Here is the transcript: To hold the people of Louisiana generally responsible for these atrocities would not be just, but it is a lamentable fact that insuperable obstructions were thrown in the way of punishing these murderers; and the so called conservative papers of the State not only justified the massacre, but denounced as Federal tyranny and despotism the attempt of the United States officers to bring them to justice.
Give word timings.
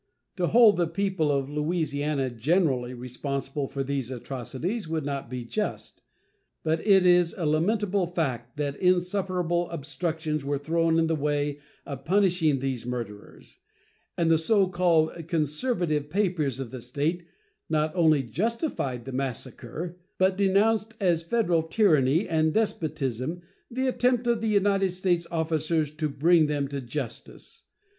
To 0.37 0.47
hold 0.47 0.77
the 0.77 0.87
people 0.87 1.31
of 1.31 1.47
Louisiana 1.47 2.31
generally 2.31 2.95
responsible 2.95 3.67
for 3.67 3.83
these 3.83 4.09
atrocities 4.09 4.87
would 4.87 5.05
not 5.05 5.29
be 5.29 5.45
just, 5.45 6.01
but 6.63 6.79
it 6.87 7.05
is 7.05 7.35
a 7.37 7.45
lamentable 7.45 8.07
fact 8.07 8.57
that 8.57 8.75
insuperable 8.77 9.69
obstructions 9.69 10.43
were 10.43 10.57
thrown 10.57 10.97
in 10.97 11.05
the 11.05 11.15
way 11.15 11.59
of 11.85 12.03
punishing 12.03 12.57
these 12.57 12.83
murderers; 12.83 13.57
and 14.17 14.31
the 14.31 14.39
so 14.39 14.67
called 14.67 15.27
conservative 15.27 16.09
papers 16.09 16.59
of 16.59 16.71
the 16.71 16.81
State 16.81 17.27
not 17.69 17.95
only 17.95 18.23
justified 18.23 19.05
the 19.05 19.11
massacre, 19.11 19.99
but 20.17 20.35
denounced 20.35 20.95
as 20.99 21.21
Federal 21.21 21.61
tyranny 21.61 22.27
and 22.27 22.55
despotism 22.55 23.43
the 23.69 23.85
attempt 23.87 24.25
of 24.25 24.41
the 24.41 24.47
United 24.47 24.89
States 24.89 25.27
officers 25.29 25.91
to 25.91 26.09
bring 26.09 26.47
them 26.47 26.67
to 26.67 26.81
justice. 26.81 27.65